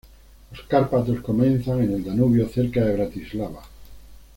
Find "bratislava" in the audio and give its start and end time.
2.95-3.61